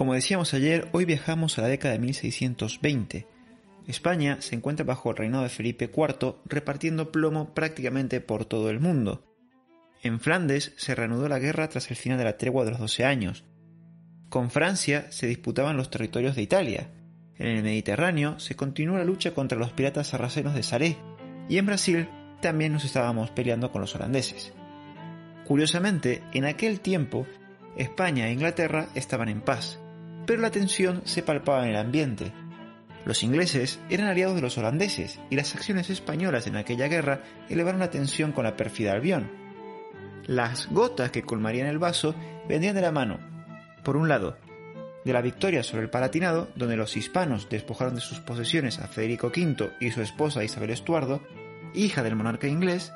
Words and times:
Como 0.00 0.14
decíamos 0.14 0.54
ayer, 0.54 0.88
hoy 0.92 1.04
viajamos 1.04 1.58
a 1.58 1.60
la 1.60 1.68
década 1.68 1.92
de 1.92 2.00
1620. 2.00 3.26
España 3.86 4.38
se 4.40 4.54
encuentra 4.54 4.86
bajo 4.86 5.10
el 5.10 5.18
reinado 5.18 5.42
de 5.42 5.50
Felipe 5.50 5.90
IV, 5.94 6.36
repartiendo 6.46 7.12
plomo 7.12 7.52
prácticamente 7.52 8.22
por 8.22 8.46
todo 8.46 8.70
el 8.70 8.80
mundo. 8.80 9.22
En 10.02 10.18
Flandes 10.18 10.72
se 10.78 10.94
reanudó 10.94 11.28
la 11.28 11.38
guerra 11.38 11.68
tras 11.68 11.90
el 11.90 11.98
final 11.98 12.16
de 12.16 12.24
la 12.24 12.38
tregua 12.38 12.64
de 12.64 12.70
los 12.70 12.80
Doce 12.80 13.04
años. 13.04 13.44
Con 14.30 14.50
Francia 14.50 15.12
se 15.12 15.26
disputaban 15.26 15.76
los 15.76 15.90
territorios 15.90 16.34
de 16.34 16.40
Italia. 16.44 16.90
En 17.36 17.48
el 17.48 17.62
Mediterráneo 17.62 18.38
se 18.38 18.56
continuó 18.56 18.96
la 18.96 19.04
lucha 19.04 19.34
contra 19.34 19.58
los 19.58 19.72
piratas 19.72 20.06
sarracenos 20.06 20.54
de 20.54 20.62
Saré, 20.62 20.96
y 21.50 21.58
en 21.58 21.66
Brasil 21.66 22.08
también 22.40 22.72
nos 22.72 22.86
estábamos 22.86 23.32
peleando 23.32 23.70
con 23.70 23.82
los 23.82 23.94
holandeses. 23.94 24.54
Curiosamente, 25.44 26.22
en 26.32 26.46
aquel 26.46 26.80
tiempo, 26.80 27.26
España 27.76 28.28
e 28.28 28.32
Inglaterra 28.32 28.88
estaban 28.94 29.28
en 29.28 29.42
paz, 29.42 29.78
pero 30.26 30.40
la 30.40 30.50
tensión 30.50 31.02
se 31.04 31.22
palpaba 31.22 31.64
en 31.64 31.70
el 31.70 31.76
ambiente. 31.76 32.32
Los 33.04 33.22
ingleses 33.22 33.80
eran 33.88 34.08
aliados 34.08 34.34
de 34.34 34.42
los 34.42 34.58
holandeses 34.58 35.18
y 35.30 35.36
las 35.36 35.54
acciones 35.54 35.90
españolas 35.90 36.46
en 36.46 36.56
aquella 36.56 36.88
guerra 36.88 37.22
elevaron 37.48 37.80
la 37.80 37.90
tensión 37.90 38.32
con 38.32 38.44
la 38.44 38.56
pérfida 38.56 38.92
Albión. 38.92 39.30
Las 40.26 40.68
gotas 40.70 41.10
que 41.10 41.22
colmarían 41.22 41.66
el 41.66 41.78
vaso 41.78 42.14
vendían 42.48 42.74
de 42.74 42.82
la 42.82 42.92
mano, 42.92 43.18
por 43.82 43.96
un 43.96 44.08
lado, 44.08 44.36
de 45.04 45.12
la 45.12 45.22
victoria 45.22 45.62
sobre 45.62 45.84
el 45.84 45.90
Palatinado, 45.90 46.48
donde 46.56 46.76
los 46.76 46.96
hispanos 46.96 47.48
despojaron 47.48 47.94
de 47.94 48.00
sus 48.00 48.20
posesiones 48.20 48.78
a 48.78 48.88
Federico 48.88 49.28
V 49.28 49.70
y 49.80 49.90
su 49.90 50.02
esposa 50.02 50.44
Isabel 50.44 50.70
Estuardo, 50.70 51.22
hija 51.74 52.02
del 52.02 52.16
monarca 52.16 52.48
inglés, 52.48 52.92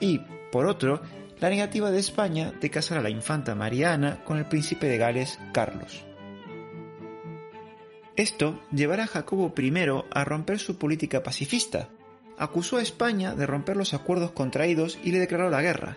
y, 0.00 0.20
por 0.52 0.66
otro, 0.66 1.02
la 1.40 1.50
negativa 1.50 1.90
de 1.90 1.98
España 1.98 2.52
de 2.60 2.70
casar 2.70 2.98
a 2.98 3.02
la 3.02 3.10
infanta 3.10 3.54
Mariana 3.54 4.22
con 4.24 4.38
el 4.38 4.46
príncipe 4.46 4.86
de 4.86 4.98
Gales 4.98 5.40
Carlos. 5.52 6.04
Esto 8.16 8.60
llevará 8.70 9.04
a 9.04 9.06
Jacobo 9.06 9.54
I 9.56 9.72
a 10.10 10.24
romper 10.24 10.58
su 10.58 10.76
política 10.76 11.22
pacifista. 11.22 11.88
Acusó 12.36 12.76
a 12.76 12.82
España 12.82 13.34
de 13.34 13.46
romper 13.46 13.76
los 13.76 13.94
acuerdos 13.94 14.32
contraídos 14.32 14.98
y 15.02 15.12
le 15.12 15.18
declaró 15.18 15.48
la 15.48 15.62
guerra. 15.62 15.96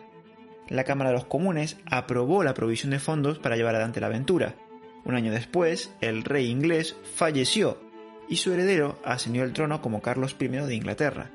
La 0.69 0.85
Cámara 0.85 1.09
de 1.09 1.17
los 1.17 1.25
Comunes 1.25 1.77
aprobó 1.85 2.43
la 2.43 2.53
provisión 2.53 2.91
de 2.91 2.99
fondos 2.99 3.37
para 3.39 3.57
llevar 3.57 3.75
adelante 3.75 3.99
la 3.99 4.07
aventura. 4.07 4.55
Un 5.03 5.15
año 5.15 5.31
después, 5.31 5.93
el 5.99 6.23
rey 6.23 6.49
inglés 6.49 6.95
falleció 7.15 7.79
y 8.29 8.37
su 8.37 8.53
heredero 8.53 8.97
ascendió 9.03 9.43
al 9.43 9.53
trono 9.53 9.81
como 9.81 10.01
Carlos 10.01 10.37
I 10.39 10.47
de 10.47 10.75
Inglaterra. 10.75 11.31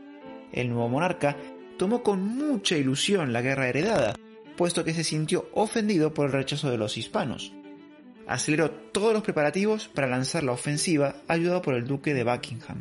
El 0.50 0.70
nuevo 0.70 0.88
monarca 0.88 1.36
tomó 1.76 2.02
con 2.02 2.22
mucha 2.22 2.76
ilusión 2.76 3.34
la 3.34 3.42
guerra 3.42 3.68
heredada, 3.68 4.14
puesto 4.56 4.82
que 4.82 4.94
se 4.94 5.04
sintió 5.04 5.50
ofendido 5.52 6.14
por 6.14 6.26
el 6.26 6.32
rechazo 6.32 6.70
de 6.70 6.78
los 6.78 6.96
hispanos 6.96 7.52
aceleró 8.30 8.70
todos 8.70 9.12
los 9.12 9.24
preparativos 9.24 9.88
para 9.88 10.06
lanzar 10.06 10.44
la 10.44 10.52
ofensiva 10.52 11.16
ayudado 11.26 11.62
por 11.62 11.74
el 11.74 11.88
duque 11.88 12.14
de 12.14 12.22
Buckingham. 12.22 12.80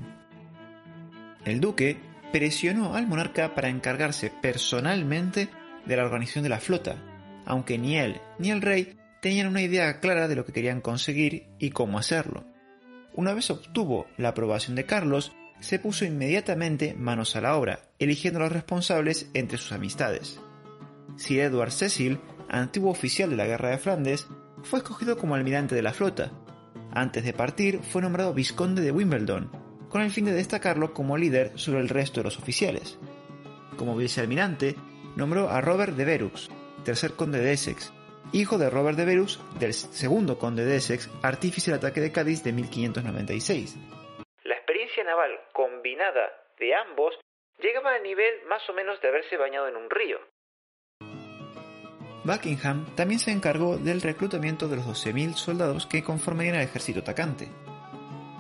El 1.43 1.59
duque 1.59 1.97
presionó 2.31 2.93
al 2.93 3.07
monarca 3.07 3.55
para 3.55 3.69
encargarse 3.69 4.31
personalmente 4.43 5.49
de 5.87 5.97
la 5.97 6.03
organización 6.03 6.43
de 6.43 6.49
la 6.49 6.59
flota, 6.59 6.97
aunque 7.47 7.79
ni 7.79 7.97
él 7.97 8.21
ni 8.37 8.51
el 8.51 8.61
rey 8.61 8.95
tenían 9.23 9.47
una 9.47 9.63
idea 9.63 9.99
clara 9.99 10.27
de 10.27 10.35
lo 10.35 10.45
que 10.45 10.53
querían 10.53 10.81
conseguir 10.81 11.47
y 11.57 11.71
cómo 11.71 11.97
hacerlo. 11.97 12.45
Una 13.15 13.33
vez 13.33 13.49
obtuvo 13.49 14.05
la 14.17 14.29
aprobación 14.29 14.75
de 14.75 14.85
Carlos, 14.85 15.31
se 15.61 15.79
puso 15.79 16.05
inmediatamente 16.05 16.93
manos 16.93 17.35
a 17.35 17.41
la 17.41 17.57
obra, 17.57 17.89
eligiendo 17.97 18.39
a 18.39 18.43
los 18.43 18.51
responsables 18.51 19.31
entre 19.33 19.57
sus 19.57 19.71
amistades. 19.71 20.39
Sir 21.17 21.39
Edward 21.39 21.71
Cecil, 21.71 22.19
antiguo 22.49 22.91
oficial 22.91 23.31
de 23.31 23.35
la 23.35 23.47
Guerra 23.47 23.71
de 23.71 23.79
Flandes, 23.79 24.27
fue 24.63 24.79
escogido 24.79 25.17
como 25.17 25.35
almirante 25.35 25.75
de 25.75 25.81
la 25.81 25.93
flota. 25.93 26.31
Antes 26.91 27.23
de 27.23 27.33
partir 27.33 27.79
fue 27.79 28.01
nombrado 28.01 28.33
vizconde 28.33 28.81
de 28.81 28.91
Wimbledon, 28.91 29.51
con 29.89 30.01
el 30.01 30.11
fin 30.11 30.25
de 30.25 30.33
destacarlo 30.33 30.93
como 30.93 31.17
líder 31.17 31.57
sobre 31.57 31.79
el 31.79 31.89
resto 31.89 32.19
de 32.19 32.25
los 32.25 32.37
oficiales. 32.37 32.99
Como 33.77 33.95
vicealmirante, 33.95 34.75
nombró 35.15 35.49
a 35.49 35.61
Robert 35.61 35.93
de 35.93 36.05
Verux, 36.05 36.49
tercer 36.83 37.13
conde 37.13 37.39
de 37.39 37.53
Essex, 37.53 37.93
hijo 38.33 38.57
de 38.57 38.69
Robert 38.69 38.97
de 38.97 39.05
Verux, 39.05 39.39
del 39.59 39.73
segundo 39.73 40.37
conde 40.37 40.65
de 40.65 40.77
Essex, 40.77 41.09
artífice 41.23 41.71
del 41.71 41.79
ataque 41.79 42.01
de 42.01 42.11
Cádiz 42.11 42.43
de 42.43 42.53
1596. 42.53 43.77
La 44.43 44.55
experiencia 44.55 45.03
naval 45.03 45.31
combinada 45.53 46.31
de 46.59 46.75
ambos 46.75 47.15
llegaba 47.59 47.95
al 47.95 48.03
nivel 48.03 48.45
más 48.47 48.67
o 48.69 48.73
menos 48.73 48.99
de 49.01 49.07
haberse 49.09 49.37
bañado 49.37 49.67
en 49.67 49.75
un 49.75 49.89
río. 49.89 50.19
Buckingham 52.29 52.85
también 52.95 53.19
se 53.19 53.31
encargó 53.31 53.77
del 53.77 54.01
reclutamiento 54.01 54.67
de 54.67 54.75
los 54.75 54.85
12.000 54.85 55.33
soldados 55.33 55.87
que 55.87 56.03
conformarían 56.03 56.55
el 56.55 56.61
ejército 56.61 56.99
atacante. 56.99 57.49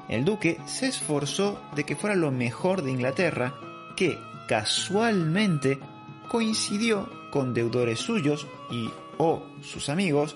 El 0.07 0.25
duque 0.25 0.59
se 0.67 0.87
esforzó 0.87 1.59
de 1.75 1.85
que 1.85 1.95
fuera 1.95 2.15
lo 2.15 2.31
mejor 2.31 2.83
de 2.83 2.91
Inglaterra, 2.91 3.55
que 3.95 4.19
casualmente 4.47 5.79
coincidió 6.29 7.09
con 7.31 7.55
deudores 7.55 7.99
suyos 7.99 8.47
y 8.69 8.89
o 9.17 9.43
sus 9.61 9.89
amigos, 9.89 10.35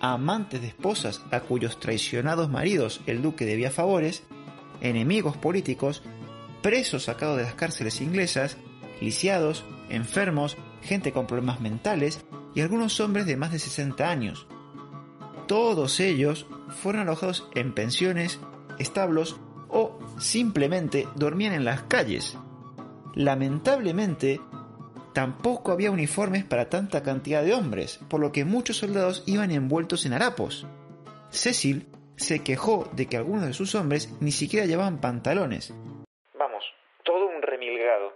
amantes 0.00 0.62
de 0.62 0.68
esposas 0.68 1.22
a 1.30 1.40
cuyos 1.40 1.78
traicionados 1.78 2.48
maridos 2.48 3.02
el 3.06 3.20
duque 3.20 3.44
debía 3.44 3.70
favores, 3.70 4.24
enemigos 4.80 5.36
políticos, 5.36 6.02
presos 6.62 7.04
sacados 7.04 7.36
de 7.36 7.44
las 7.44 7.54
cárceles 7.54 8.00
inglesas, 8.00 8.56
lisiados, 9.00 9.64
enfermos, 9.90 10.56
gente 10.82 11.12
con 11.12 11.26
problemas 11.26 11.60
mentales 11.60 12.24
y 12.56 12.62
algunos 12.62 12.98
hombres 13.00 13.26
de 13.26 13.36
más 13.36 13.52
de 13.52 13.58
60 13.58 14.08
años. 14.08 14.46
Todos 15.46 16.00
ellos 16.00 16.46
fueron 16.70 17.02
alojados 17.02 17.48
en 17.54 17.74
pensiones, 17.74 18.40
establos 18.78 19.38
o 19.68 19.98
simplemente 20.18 21.06
dormían 21.14 21.52
en 21.52 21.66
las 21.66 21.82
calles. 21.82 22.36
Lamentablemente, 23.14 24.40
tampoco 25.12 25.70
había 25.70 25.90
uniformes 25.90 26.44
para 26.44 26.70
tanta 26.70 27.02
cantidad 27.02 27.44
de 27.44 27.52
hombres, 27.52 28.00
por 28.08 28.20
lo 28.20 28.32
que 28.32 28.46
muchos 28.46 28.78
soldados 28.78 29.22
iban 29.26 29.50
envueltos 29.50 30.06
en 30.06 30.14
harapos. 30.14 30.66
Cecil 31.28 31.86
se 32.16 32.42
quejó 32.42 32.88
de 32.92 33.06
que 33.06 33.18
algunos 33.18 33.46
de 33.46 33.52
sus 33.52 33.74
hombres 33.74 34.16
ni 34.20 34.32
siquiera 34.32 34.64
llevaban 34.64 35.02
pantalones. 35.02 35.74
Vamos, 36.38 36.64
todo 37.04 37.26
un 37.26 37.42
remilgado. 37.42 38.14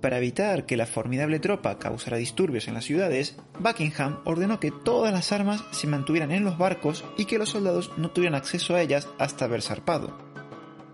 Para 0.00 0.18
evitar 0.18 0.66
que 0.66 0.76
la 0.76 0.86
formidable 0.86 1.40
tropa 1.40 1.78
causara 1.78 2.18
disturbios 2.18 2.68
en 2.68 2.74
las 2.74 2.84
ciudades, 2.84 3.36
Buckingham 3.58 4.18
ordenó 4.24 4.60
que 4.60 4.70
todas 4.70 5.12
las 5.12 5.32
armas 5.32 5.64
se 5.70 5.86
mantuvieran 5.86 6.32
en 6.32 6.44
los 6.44 6.58
barcos 6.58 7.04
y 7.16 7.24
que 7.24 7.38
los 7.38 7.50
soldados 7.50 7.90
no 7.96 8.10
tuvieran 8.10 8.34
acceso 8.34 8.74
a 8.74 8.82
ellas 8.82 9.08
hasta 9.18 9.46
haber 9.46 9.62
zarpado. 9.62 10.16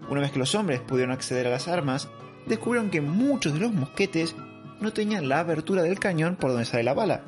Una 0.08 0.20
vez 0.20 0.30
que 0.30 0.38
los 0.38 0.54
hombres 0.54 0.80
pudieron 0.80 1.12
acceder 1.12 1.46
a 1.46 1.50
las 1.50 1.68
armas, 1.68 2.08
descubrieron 2.46 2.90
que 2.90 3.00
muchos 3.00 3.54
de 3.54 3.60
los 3.60 3.72
mosquetes 3.72 4.36
no 4.80 4.92
tenían 4.92 5.28
la 5.28 5.40
abertura 5.40 5.82
del 5.82 5.98
cañón 5.98 6.36
por 6.36 6.50
donde 6.50 6.64
sale 6.64 6.84
la 6.84 6.94
bala. 6.94 7.24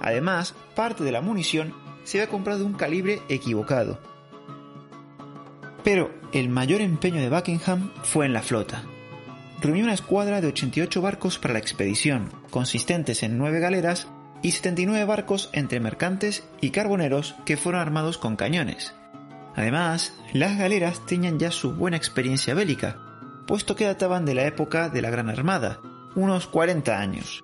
Además, 0.00 0.54
parte 0.74 1.04
de 1.04 1.12
la 1.12 1.20
munición 1.20 1.74
se 2.04 2.18
había 2.18 2.30
comprado 2.30 2.60
de 2.60 2.64
un 2.64 2.74
calibre 2.74 3.20
equivocado. 3.28 3.98
Pero 5.84 6.10
el 6.32 6.48
mayor 6.48 6.80
empeño 6.80 7.20
de 7.20 7.30
Buckingham 7.30 7.90
fue 8.02 8.26
en 8.26 8.32
la 8.32 8.42
flota 8.42 8.82
reunió 9.60 9.84
una 9.84 9.94
escuadra 9.94 10.40
de 10.40 10.48
88 10.48 11.00
barcos 11.02 11.38
para 11.38 11.54
la 11.54 11.60
expedición, 11.60 12.30
consistentes 12.50 13.22
en 13.22 13.38
9 13.38 13.60
galeras 13.60 14.08
y 14.42 14.52
79 14.52 15.04
barcos 15.04 15.50
entre 15.52 15.80
mercantes 15.80 16.44
y 16.60 16.70
carboneros 16.70 17.34
que 17.44 17.56
fueron 17.56 17.80
armados 17.80 18.18
con 18.18 18.36
cañones. 18.36 18.94
Además, 19.56 20.14
las 20.32 20.56
galeras 20.56 21.04
tenían 21.06 21.38
ya 21.38 21.50
su 21.50 21.72
buena 21.72 21.96
experiencia 21.96 22.54
bélica, 22.54 22.98
puesto 23.46 23.74
que 23.74 23.86
databan 23.86 24.24
de 24.24 24.34
la 24.34 24.44
época 24.44 24.88
de 24.88 25.02
la 25.02 25.10
Gran 25.10 25.30
Armada, 25.30 25.80
unos 26.14 26.46
40 26.46 27.00
años. 27.00 27.42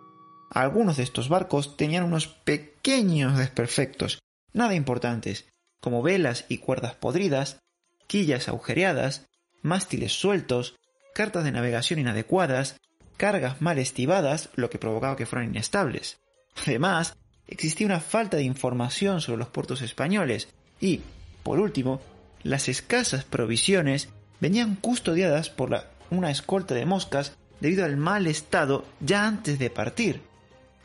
Algunos 0.51 0.99
de 0.99 1.03
estos 1.03 1.29
barcos 1.29 1.77
tenían 1.77 2.05
unos 2.05 2.29
pequeños 2.29 3.37
desperfectos, 3.37 4.21
nada 4.53 4.75
importantes, 4.77 5.49
como 5.81 6.03
velas 6.03 6.45
y 6.49 6.59
cuerdas 6.59 6.95
podridas, 6.95 7.59
quillas 8.07 8.49
agujereadas, 8.49 9.27
mástiles 9.63 10.13
sueltos, 10.13 10.77
cartas 11.15 11.45
de 11.45 11.53
navegación 11.53 11.99
inadecuadas, 11.99 12.81
cargas 13.17 13.63
mal 13.63 13.79
estivadas, 13.79 14.51
lo 14.57 14.69
que 14.69 14.79
provocaba 14.79 15.17
que 15.17 15.27
fueran 15.27 15.49
inestables. 15.49 16.19
Además, 16.67 17.17
existía 17.47 17.87
una 17.87 18.01
falta 18.01 18.37
de 18.37 18.43
información 18.43 19.21
sobre 19.21 19.39
los 19.39 19.49
puertos 19.49 19.81
españoles 19.81 20.49
y, 20.81 21.01
por 21.43 21.59
último, 21.61 22.01
las 22.43 22.69
escasas 22.69 23.25
provisiones 23.25 24.09
venían 24.41 24.75
custodiadas 24.75 25.49
por 25.49 25.87
una 26.11 26.31
escolta 26.31 26.75
de 26.75 26.85
moscas 26.85 27.33
debido 27.61 27.85
al 27.85 27.97
mal 27.97 28.27
estado 28.27 28.85
ya 29.01 29.27
antes 29.27 29.59
de 29.59 29.71
partir. 29.71 30.21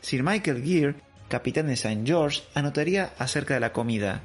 Sir 0.00 0.22
Michael 0.22 0.64
Gear, 0.64 0.94
capitán 1.28 1.66
de 1.66 1.74
St. 1.74 2.02
George, 2.06 2.42
anotaría 2.54 3.12
acerca 3.18 3.54
de 3.54 3.60
la 3.60 3.72
comida. 3.72 4.22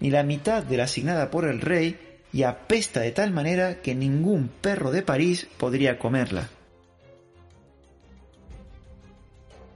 Ni 0.00 0.10
la 0.10 0.24
mitad 0.24 0.62
de 0.62 0.76
la 0.76 0.84
asignada 0.84 1.30
por 1.30 1.44
el 1.44 1.60
rey 1.60 1.98
y 2.34 2.42
apesta 2.42 3.00
de 3.00 3.12
tal 3.12 3.30
manera 3.30 3.80
que 3.80 3.94
ningún 3.94 4.48
perro 4.48 4.90
de 4.90 5.02
París 5.02 5.46
podría 5.56 6.00
comerla. 6.00 6.48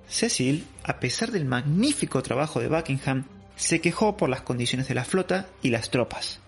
Cecil, 0.09 0.67
a 0.83 0.99
pesar 0.99 1.31
del 1.31 1.45
magnífico 1.45 2.21
trabajo 2.21 2.59
de 2.59 2.67
Buckingham, 2.67 3.27
se 3.55 3.81
quejó 3.81 4.17
por 4.17 4.29
las 4.29 4.43
condiciones 4.43 4.89
de 4.89 4.95
la 4.97 5.05
flota 5.05 5.47
y 5.63 5.71
las 5.71 5.91
tropas. 5.91 6.41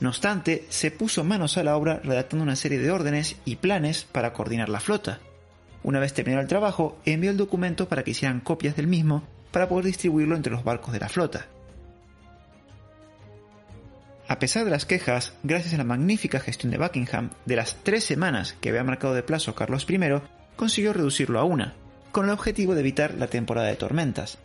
No 0.00 0.08
obstante, 0.08 0.64
se 0.70 0.90
puso 0.90 1.22
manos 1.22 1.58
a 1.58 1.64
la 1.64 1.76
obra 1.76 2.00
redactando 2.02 2.44
una 2.44 2.56
serie 2.56 2.78
de 2.78 2.90
órdenes 2.90 3.36
y 3.44 3.56
planes 3.56 4.04
para 4.04 4.32
coordinar 4.32 4.70
la 4.70 4.80
flota. 4.80 5.20
Una 5.82 6.00
vez 6.00 6.14
terminado 6.14 6.40
el 6.40 6.48
trabajo, 6.48 6.96
envió 7.04 7.30
el 7.30 7.36
documento 7.36 7.90
para 7.90 8.04
que 8.04 8.12
hicieran 8.12 8.40
copias 8.40 8.74
del 8.74 8.86
mismo 8.86 9.22
para 9.50 9.68
poder 9.68 9.84
distribuirlo 9.84 10.34
entre 10.34 10.52
los 10.52 10.64
barcos 10.64 10.94
de 10.94 11.00
la 11.00 11.10
flota. 11.10 11.46
A 14.32 14.38
pesar 14.38 14.64
de 14.64 14.70
las 14.70 14.86
quejas, 14.86 15.34
gracias 15.42 15.74
a 15.74 15.76
la 15.76 15.84
magnífica 15.84 16.40
gestión 16.40 16.72
de 16.72 16.78
Buckingham, 16.78 17.28
de 17.44 17.54
las 17.54 17.76
tres 17.82 18.04
semanas 18.04 18.56
que 18.62 18.70
había 18.70 18.82
marcado 18.82 19.12
de 19.12 19.22
plazo 19.22 19.54
Carlos 19.54 19.86
I, 19.90 19.98
consiguió 20.56 20.94
reducirlo 20.94 21.38
a 21.38 21.44
una, 21.44 21.74
con 22.12 22.24
el 22.24 22.30
objetivo 22.30 22.72
de 22.72 22.80
evitar 22.80 23.12
la 23.12 23.26
temporada 23.26 23.68
de 23.68 23.76
tormentas. 23.76 24.38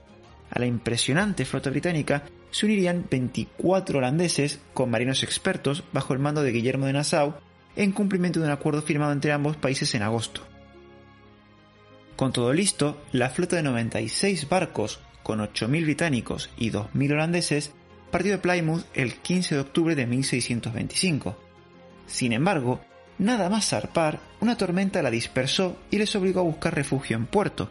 A 0.50 0.60
la 0.60 0.66
impresionante 0.66 1.46
flota 1.46 1.70
británica 1.70 2.24
se 2.52 2.66
unirían 2.66 3.06
24 3.10 4.00
holandeses 4.00 4.60
con 4.74 4.92
marinos 4.92 5.24
expertos 5.24 5.86
bajo 5.94 6.12
el 6.12 6.20
mando 6.20 6.44
de 6.44 6.52
Guillermo 6.52 6.86
de 6.86 6.92
Nassau 6.92 7.36
en 7.78 7.94
cumplimiento 7.94 8.42
de 8.42 8.48
un 8.48 8.52
acuerdo 8.52 8.82
firmado 8.82 9.14
entre 9.14 9.32
ambos 9.32 9.56
países 9.56 9.96
en 9.96 10.02
agosto. 10.04 10.42
Con 12.18 12.34
todo 12.34 12.52
listo, 12.52 13.02
la 13.14 13.30
flota 13.30 13.56
de 13.56 13.64
96 13.64 14.50
barcos 14.50 15.00
con 15.24 15.40
8.000 15.40 15.84
británicos 15.84 16.50
y 16.58 16.72
2.000 16.72 17.14
holandeses 17.14 17.72
partió 18.12 18.32
de 18.32 18.38
Plymouth 18.38 18.86
el 18.94 19.16
15 19.16 19.56
de 19.56 19.62
octubre 19.62 19.96
de 19.96 20.06
1625. 20.06 21.38
Sin 22.06 22.34
embargo, 22.34 22.82
nada 23.18 23.50
más 23.50 23.70
zarpar, 23.70 24.20
una 24.40 24.58
tormenta 24.58 25.02
la 25.02 25.12
dispersó 25.12 25.78
y 25.92 25.98
les 25.98 26.16
obligó 26.16 26.40
a 26.40 26.44
buscar 26.44 26.74
refugio 26.74 27.18
en 27.18 27.26
puerto. 27.26 27.70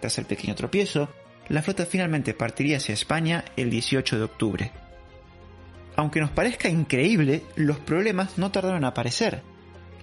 Tras 0.00 0.18
el 0.18 0.26
pequeño 0.26 0.54
tropiezo, 0.54 1.08
la 1.48 1.62
flota 1.62 1.86
finalmente 1.86 2.34
partiría 2.34 2.76
hacia 2.76 2.92
España 2.92 3.44
el 3.56 3.70
18 3.70 4.18
de 4.18 4.24
octubre. 4.24 4.70
Aunque 5.96 6.20
nos 6.20 6.30
parezca 6.30 6.68
increíble, 6.68 7.42
los 7.56 7.78
problemas 7.78 8.38
no 8.38 8.52
tardaron 8.52 8.78
en 8.78 8.84
aparecer. 8.84 9.42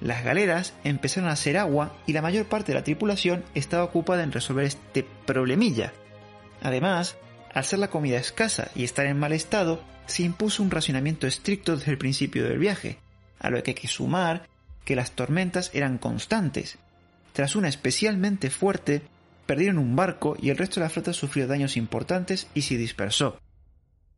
Las 0.02 0.26
galeras 0.26 0.74
empezaron 0.84 1.30
a 1.30 1.34
hacer 1.34 1.58
agua 1.58 1.96
y 2.06 2.12
la 2.12 2.22
mayor 2.22 2.48
parte 2.48 2.74
de 2.74 2.80
la 2.80 2.84
tripulación 2.84 3.46
estaba 3.54 3.86
ocupada 3.86 4.24
en 4.24 4.34
resolver 4.34 4.66
este 4.66 5.06
problemilla. 5.26 5.94
Además, 6.62 7.16
al 7.56 7.64
ser 7.64 7.80
la 7.80 7.90
comida 7.90 8.18
escasa 8.18 8.70
y 8.76 8.84
estar 8.84 9.06
en 9.06 9.18
mal 9.18 9.32
estado, 9.32 9.82
se 10.08 10.24
impuso 10.24 10.62
un 10.62 10.70
racionamiento 10.70 11.26
estricto 11.26 11.78
desde 11.78 11.92
el 11.92 11.98
principio 11.98 12.44
del 12.44 12.60
viaje, 12.60 13.00
a 13.40 13.50
lo 13.50 13.64
que 13.64 13.72
hay 13.72 13.76
que 13.76 13.88
sumar 13.88 14.48
que 14.84 14.96
las 14.96 15.12
tormentas 15.12 15.72
eran 15.74 15.98
constantes. 15.98 16.78
Tras 17.32 17.56
una 17.56 17.70
especialmente 17.70 18.50
fuerte, 18.50 19.04
perdieron 19.46 19.78
un 19.78 19.96
barco 19.96 20.36
y 20.40 20.50
el 20.50 20.58
resto 20.58 20.80
de 20.80 20.86
la 20.86 20.90
flota 20.90 21.14
sufrió 21.14 21.48
daños 21.48 21.78
importantes 21.78 22.48
y 22.54 22.64
se 22.64 22.78
dispersó. 22.78 23.40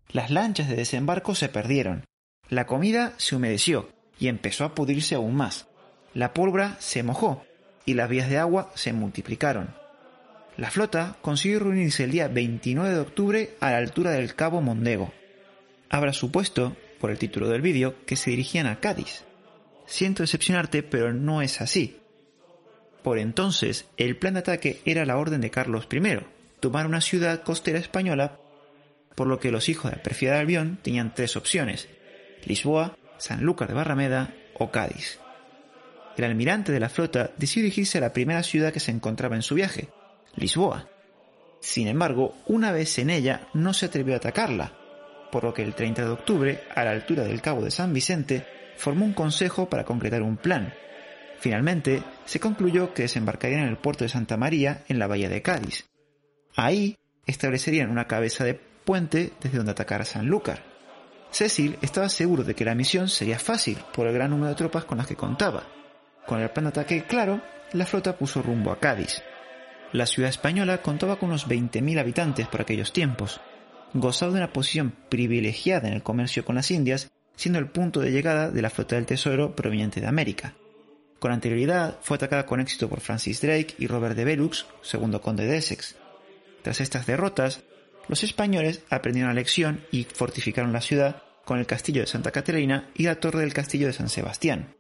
Las 0.10 0.32
lanchas 0.32 0.68
de 0.68 0.76
desembarco 0.76 1.36
se 1.36 1.48
perdieron, 1.48 2.06
la 2.50 2.66
comida 2.66 3.14
se 3.18 3.36
humedeció 3.36 3.90
y 4.20 4.30
empezó 4.30 4.66
a 4.66 4.74
pudrirse 4.74 5.14
aún 5.14 5.36
más. 5.36 5.68
La 6.16 6.34
pólvora 6.34 6.76
se 6.80 7.04
mojó 7.04 7.44
y 7.86 7.94
las 7.94 8.10
vías 8.10 8.30
de 8.30 8.40
agua 8.40 8.72
se 8.74 8.94
multiplicaron. 8.94 9.76
La 10.58 10.72
flota 10.72 11.18
consiguió 11.22 11.60
reunirse 11.60 12.04
el 12.04 12.12
día 12.12 12.28
29 12.28 12.92
de 12.92 13.00
octubre 13.00 13.50
a 13.60 13.72
la 13.72 13.78
altura 13.78 14.12
del 14.12 14.34
Cabo 14.34 14.60
Mondego. 14.60 15.14
Habrá 15.88 16.14
supuesto, 16.14 16.76
por 17.00 17.12
el 17.12 17.20
título 17.20 17.48
del 17.48 17.62
vídeo, 17.62 17.96
que 18.08 18.16
se 18.16 18.32
dirigían 18.32 18.66
a 18.66 18.80
Cádiz. 18.80 19.24
Siento 19.86 20.24
decepcionarte, 20.24 20.82
pero 20.82 21.14
no 21.14 21.44
es 21.44 21.62
así. 21.62 22.00
Por 23.04 23.20
entonces, 23.20 23.86
el 23.98 24.18
plan 24.18 24.34
de 24.34 24.40
ataque 24.40 24.82
era 24.84 25.06
la 25.06 25.18
orden 25.18 25.42
de 25.42 25.52
Carlos 25.52 25.88
I, 25.92 26.26
tomar 26.60 26.88
una 26.88 27.02
ciudad 27.02 27.44
costera 27.44 27.78
española, 27.78 28.40
por 29.14 29.28
lo 29.28 29.40
que 29.40 29.52
los 29.52 29.70
hijos 29.70 29.92
de 29.92 29.98
la 29.98 30.04
perfida 30.04 30.40
Albión 30.40 30.80
tenían 30.82 31.14
tres 31.14 31.38
opciones, 31.38 31.88
Lisboa, 32.46 32.98
Sanlúcar 33.20 33.68
de 33.68 33.76
Barrameda 33.76 34.34
o 34.56 34.72
Cádiz. 34.72 35.20
El 36.18 36.24
almirante 36.24 36.72
de 36.72 36.80
la 36.80 36.90
flota 36.90 37.32
decidió 37.38 37.66
dirigirse 37.66 38.00
a 38.00 38.02
la 38.02 38.14
primera 38.14 38.42
ciudad 38.42 38.74
que 38.74 38.80
se 38.80 38.92
encontraba 38.92 39.36
en 39.36 39.44
su 39.44 39.54
viaje, 39.54 39.90
Lisboa. 40.38 40.88
Sin 41.60 41.88
embargo, 41.88 42.36
una 42.46 42.72
vez 42.72 42.98
en 43.00 43.10
ella 43.10 43.50
no 43.54 43.74
se 43.74 43.88
atrevió 43.88 44.14
a 44.14 44.18
atacarla, 44.18 44.72
por 45.32 45.44
lo 45.44 45.54
que 45.54 45.64
el 45.64 45.76
30 45.76 46.06
de 46.06 46.12
octubre, 46.12 46.64
a 46.74 46.84
la 46.86 46.92
altura 46.92 47.24
del 47.24 47.42
Cabo 47.42 47.62
de 47.62 47.72
San 47.72 47.94
Vicente, 47.94 48.46
formó 48.78 49.04
un 49.04 49.14
consejo 49.14 49.68
para 49.68 49.84
concretar 49.84 50.22
un 50.22 50.38
plan, 50.38 50.74
Finalmente, 51.40 52.02
se 52.26 52.40
concluyó 52.40 52.94
que 52.94 53.04
desembarcarían 53.04 53.62
en 53.62 53.70
el 53.70 53.78
puerto 53.78 54.04
de 54.04 54.10
Santa 54.10 54.38
María, 54.38 54.84
en 54.88 55.00
la 55.00 55.08
bahía 55.08 55.30
de 55.30 55.42
Cádiz. 55.42 55.86
Ahí 56.56 56.98
establecerían 57.26 57.92
una 57.92 58.08
cabeza 58.08 58.44
de 58.44 58.56
puente 58.56 59.34
desde 59.42 59.58
donde 59.58 59.72
atacar 59.72 60.02
a 60.02 60.06
Sanlúcar. 60.06 60.64
Cecil 61.30 61.78
estaba 61.82 62.10
seguro 62.10 62.44
de 62.44 62.56
que 62.56 62.66
la 62.66 62.74
misión 62.74 63.10
sería 63.10 63.38
fácil 63.38 63.78
por 63.94 64.08
el 64.08 64.14
gran 64.14 64.32
número 64.32 64.50
de 64.50 64.56
tropas 64.56 64.86
con 64.86 64.98
las 64.98 65.08
que 65.08 65.16
contaba. 65.16 65.68
Con 66.26 66.42
el 66.42 66.50
plan 66.50 66.66
de 66.66 66.70
ataque 66.70 67.04
claro, 67.04 67.42
la 67.74 67.86
flota 67.86 68.18
puso 68.18 68.42
rumbo 68.42 68.72
a 68.72 68.80
Cádiz. 68.80 69.22
La 69.94 70.06
ciudad 70.06 70.30
española 70.30 70.82
contaba 70.82 71.18
con 71.18 71.30
unos 71.30 71.48
20.000 71.48 72.00
habitantes 72.00 72.48
por 72.48 72.62
aquellos 72.62 72.92
tiempos. 72.92 73.40
Gozaba 73.94 74.34
de 74.34 74.40
una 74.40 74.52
posición 74.52 74.94
privilegiada 75.10 75.88
en 75.88 75.94
el 75.94 76.04
comercio 76.04 76.44
con 76.44 76.56
las 76.56 76.72
Indias, 76.72 77.10
siendo 77.36 77.60
el 77.60 77.70
punto 77.70 78.02
de 78.02 78.12
llegada 78.12 78.52
de 78.52 78.62
la 78.62 78.70
flota 78.70 78.96
del 78.96 79.06
Tesoro 79.06 79.56
proveniente 79.56 80.02
de 80.02 80.08
América. 80.08 80.56
Con 81.20 81.32
anterioridad 81.32 81.98
fue 82.02 82.16
atacada 82.16 82.46
con 82.46 82.60
éxito 82.60 82.90
por 82.90 83.00
Francis 83.00 83.42
Drake 83.42 83.76
y 83.80 83.88
Robert 83.88 84.16
de 84.16 84.26
Velux, 84.26 84.68
segundo 84.82 85.22
conde 85.22 85.46
de 85.46 85.58
Essex. 85.58 85.96
Tras 86.64 86.82
estas 86.82 87.08
derrotas, 87.08 87.64
los 88.08 88.24
españoles 88.24 88.84
aprendieron 88.90 89.30
la 89.30 89.40
lección 89.40 89.86
y 89.92 90.04
fortificaron 90.04 90.74
la 90.74 90.82
ciudad 90.82 91.24
con 91.46 91.60
el 91.60 91.66
castillo 91.66 92.02
de 92.02 92.08
Santa 92.08 92.32
Caterina 92.32 92.90
y 92.94 93.04
la 93.04 93.20
torre 93.20 93.40
del 93.40 93.54
castillo 93.54 93.88
de 93.88 93.94
San 93.94 94.10
Sebastián. 94.10 94.76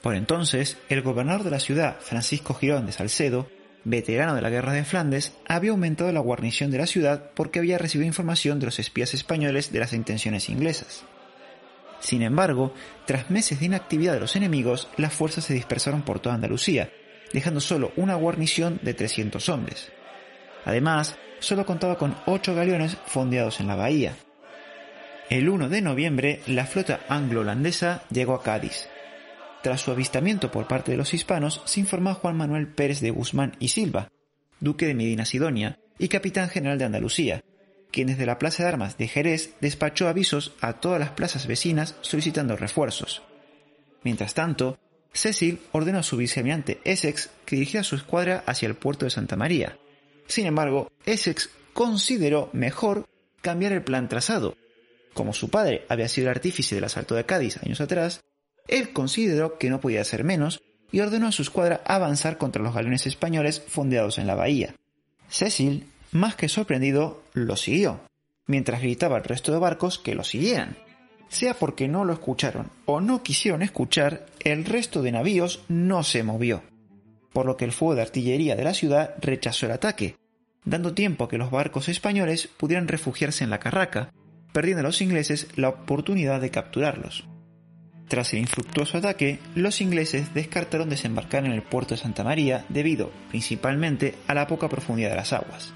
Por 0.00 0.14
entonces, 0.14 0.78
el 0.88 1.02
gobernador 1.02 1.42
de 1.42 1.50
la 1.50 1.58
ciudad, 1.58 1.98
Francisco 2.00 2.54
Girón 2.54 2.86
de 2.86 2.92
Salcedo, 2.92 3.50
veterano 3.84 4.34
de 4.34 4.42
la 4.42 4.50
guerra 4.50 4.72
de 4.72 4.84
Flandes, 4.84 5.32
había 5.46 5.70
aumentado 5.70 6.12
la 6.12 6.20
guarnición 6.20 6.70
de 6.70 6.78
la 6.78 6.86
ciudad 6.86 7.30
porque 7.34 7.58
había 7.58 7.78
recibido 7.78 8.06
información 8.06 8.58
de 8.60 8.66
los 8.66 8.78
espías 8.78 9.14
españoles 9.14 9.72
de 9.72 9.78
las 9.78 9.92
intenciones 9.92 10.48
inglesas. 10.48 11.04
Sin 12.00 12.22
embargo, 12.22 12.72
tras 13.06 13.30
meses 13.30 13.60
de 13.60 13.66
inactividad 13.66 14.12
de 14.12 14.20
los 14.20 14.36
enemigos, 14.36 14.88
las 14.96 15.12
fuerzas 15.12 15.44
se 15.44 15.54
dispersaron 15.54 16.02
por 16.02 16.20
toda 16.20 16.36
Andalucía, 16.36 16.90
dejando 17.32 17.60
solo 17.60 17.92
una 17.96 18.14
guarnición 18.14 18.78
de 18.82 18.94
300 18.94 19.48
hombres. 19.48 19.90
Además, 20.64 21.16
solo 21.40 21.66
contaba 21.66 21.98
con 21.98 22.16
8 22.26 22.54
galeones 22.54 22.96
fondeados 23.06 23.60
en 23.60 23.66
la 23.66 23.76
bahía. 23.76 24.16
El 25.30 25.48
1 25.48 25.68
de 25.68 25.82
noviembre, 25.82 26.40
la 26.46 26.66
flota 26.66 27.00
anglo-holandesa 27.08 28.04
llegó 28.10 28.34
a 28.34 28.42
Cádiz. 28.42 28.88
Tras 29.62 29.80
su 29.80 29.90
avistamiento 29.90 30.50
por 30.50 30.68
parte 30.68 30.92
de 30.92 30.96
los 30.96 31.14
hispanos, 31.14 31.62
se 31.64 31.80
informó 31.80 32.10
a 32.10 32.14
Juan 32.14 32.36
Manuel 32.36 32.68
Pérez 32.68 33.00
de 33.00 33.10
Guzmán 33.10 33.56
y 33.58 33.68
Silva, 33.68 34.08
duque 34.60 34.86
de 34.86 34.94
Medina 34.94 35.24
Sidonia 35.24 35.78
y 35.98 36.08
capitán 36.08 36.48
general 36.48 36.78
de 36.78 36.84
Andalucía, 36.84 37.42
quien 37.90 38.08
desde 38.08 38.26
la 38.26 38.38
Plaza 38.38 38.62
de 38.62 38.68
Armas 38.68 38.98
de 38.98 39.08
Jerez 39.08 39.54
despachó 39.60 40.08
avisos 40.08 40.54
a 40.60 40.74
todas 40.74 41.00
las 41.00 41.10
plazas 41.10 41.46
vecinas 41.46 41.96
solicitando 42.02 42.56
refuerzos. 42.56 43.22
Mientras 44.04 44.34
tanto, 44.34 44.78
Cecil 45.12 45.60
ordenó 45.72 45.98
a 45.98 46.02
su 46.02 46.16
vicealmirante 46.16 46.80
Essex 46.84 47.30
que 47.44 47.56
dirigiera 47.56 47.82
su 47.82 47.96
escuadra 47.96 48.44
hacia 48.46 48.68
el 48.68 48.76
puerto 48.76 49.04
de 49.04 49.10
Santa 49.10 49.36
María. 49.36 49.78
Sin 50.26 50.46
embargo, 50.46 50.92
Essex 51.06 51.50
consideró 51.72 52.50
mejor 52.52 53.08
cambiar 53.40 53.72
el 53.72 53.82
plan 53.82 54.08
trazado. 54.08 54.56
Como 55.14 55.32
su 55.32 55.48
padre 55.48 55.84
había 55.88 56.08
sido 56.08 56.28
el 56.28 56.36
artífice 56.36 56.74
del 56.74 56.84
asalto 56.84 57.14
de 57.14 57.24
Cádiz 57.24 57.56
años 57.64 57.80
atrás, 57.80 58.20
él 58.68 58.92
consideró 58.92 59.58
que 59.58 59.70
no 59.70 59.80
podía 59.80 60.04
ser 60.04 60.24
menos 60.24 60.62
y 60.92 61.00
ordenó 61.00 61.26
a 61.26 61.32
su 61.32 61.42
escuadra 61.42 61.82
avanzar 61.84 62.38
contra 62.38 62.62
los 62.62 62.74
galeones 62.74 63.06
españoles 63.06 63.62
fondeados 63.66 64.18
en 64.18 64.26
la 64.26 64.34
bahía. 64.34 64.74
Cecil 65.28 65.86
más 66.12 66.36
que 66.36 66.48
sorprendido, 66.48 67.22
lo 67.34 67.56
siguió, 67.56 68.00
mientras 68.46 68.80
gritaba 68.80 69.16
al 69.16 69.24
resto 69.24 69.52
de 69.52 69.58
barcos 69.58 69.98
que 69.98 70.14
lo 70.14 70.24
siguieran. 70.24 70.76
Sea 71.28 71.54
porque 71.54 71.88
no 71.88 72.04
lo 72.04 72.14
escucharon 72.14 72.70
o 72.86 73.00
no 73.00 73.22
quisieron 73.22 73.60
escuchar, 73.62 74.26
el 74.40 74.64
resto 74.64 75.02
de 75.02 75.12
navíos 75.12 75.60
no 75.68 76.02
se 76.02 76.22
movió, 76.22 76.62
por 77.32 77.44
lo 77.44 77.58
que 77.58 77.66
el 77.66 77.72
fuego 77.72 77.96
de 77.96 78.02
artillería 78.02 78.56
de 78.56 78.64
la 78.64 78.72
ciudad 78.72 79.14
rechazó 79.20 79.66
el 79.66 79.72
ataque, 79.72 80.16
dando 80.64 80.94
tiempo 80.94 81.24
a 81.24 81.28
que 81.28 81.36
los 81.36 81.50
barcos 81.50 81.90
españoles 81.90 82.48
pudieran 82.56 82.88
refugiarse 82.88 83.44
en 83.44 83.50
la 83.50 83.60
carraca, 83.60 84.10
perdiendo 84.54 84.80
a 84.80 84.84
los 84.84 85.02
ingleses 85.02 85.48
la 85.56 85.68
oportunidad 85.68 86.40
de 86.40 86.50
capturarlos. 86.50 87.27
Tras 88.08 88.32
el 88.32 88.40
infructuoso 88.40 88.98
ataque, 88.98 89.38
los 89.54 89.82
ingleses 89.82 90.32
descartaron 90.32 90.88
desembarcar 90.88 91.44
en 91.44 91.52
el 91.52 91.62
puerto 91.62 91.94
de 91.94 92.00
Santa 92.00 92.24
María 92.24 92.64
debido, 92.70 93.12
principalmente, 93.28 94.14
a 94.26 94.34
la 94.34 94.46
poca 94.46 94.68
profundidad 94.68 95.10
de 95.10 95.16
las 95.16 95.34
aguas. 95.34 95.74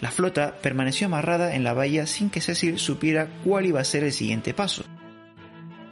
La 0.00 0.12
flota 0.12 0.54
permaneció 0.62 1.08
amarrada 1.08 1.56
en 1.56 1.64
la 1.64 1.72
bahía 1.72 2.06
sin 2.06 2.30
que 2.30 2.40
Cecil 2.40 2.78
supiera 2.78 3.28
cuál 3.44 3.66
iba 3.66 3.80
a 3.80 3.84
ser 3.84 4.04
el 4.04 4.12
siguiente 4.12 4.54
paso. 4.54 4.84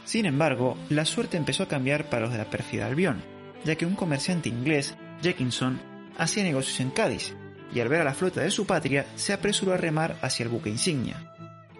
Sin 0.04 0.26
embargo, 0.26 0.78
la 0.88 1.04
suerte 1.04 1.36
empezó 1.36 1.64
a 1.64 1.68
cambiar 1.68 2.08
para 2.08 2.22
los 2.22 2.32
de 2.32 2.38
la 2.38 2.48
pérfida 2.48 2.86
Albión, 2.86 3.24
ya 3.64 3.74
que 3.74 3.86
un 3.86 3.96
comerciante 3.96 4.48
inglés, 4.48 4.94
Jenkinson, 5.20 5.80
hacía 6.16 6.44
negocios 6.44 6.78
en 6.78 6.90
Cádiz, 6.90 7.34
y 7.74 7.80
al 7.80 7.88
ver 7.88 8.02
a 8.02 8.04
la 8.04 8.14
flota 8.14 8.40
de 8.40 8.52
su 8.52 8.66
patria, 8.66 9.06
se 9.16 9.32
apresuró 9.32 9.72
a 9.72 9.76
remar 9.76 10.16
hacia 10.22 10.44
el 10.44 10.50
buque 10.50 10.70
insignia. 10.70 11.25